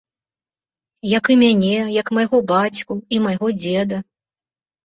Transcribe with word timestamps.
Як 1.17 1.25
і 1.33 1.35
мяне, 1.41 1.75
як 1.99 2.07
майго 2.19 2.39
бацьку 2.53 2.93
і 3.17 3.21
майго 3.27 3.47
дзеда. 3.61 3.97